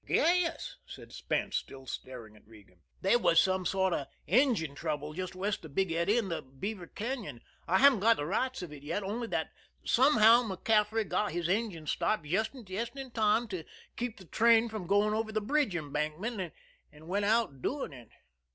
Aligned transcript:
"Yes," 0.07 0.77
said 0.87 1.11
Spence, 1.13 1.57
still 1.57 1.85
staring 1.85 2.35
at 2.35 2.47
Regan. 2.47 2.81
"There 3.03 3.19
was 3.19 3.39
some 3.39 3.67
sort 3.67 3.93
of 3.93 4.07
engine 4.25 4.73
trouble 4.73 5.13
just 5.13 5.35
west 5.35 5.63
of 5.63 5.75
Big 5.75 5.91
Eddy 5.91 6.17
in 6.17 6.29
the 6.29 6.41
Beaver 6.41 6.87
Cañon. 6.87 7.39
I 7.67 7.77
haven't 7.77 7.99
got 7.99 8.17
the 8.17 8.25
rights 8.25 8.63
of 8.63 8.73
it 8.73 8.81
yet, 8.81 9.03
only 9.03 9.27
that 9.27 9.51
somehow 9.83 10.41
MacCaffery 10.41 11.07
got 11.07 11.33
his 11.33 11.47
engine 11.47 11.85
stopped 11.85 12.25
just 12.25 12.55
in 12.55 13.11
time 13.11 13.47
to 13.49 13.63
keep 13.95 14.17
the 14.17 14.25
train 14.25 14.69
from 14.69 14.87
going 14.87 15.13
over 15.13 15.31
the 15.31 15.39
bridge 15.39 15.75
embankment 15.75 16.51
and 16.91 17.07
went 17.07 17.25
out 17.25 17.61
doing 17.61 17.93
it. 17.93 18.09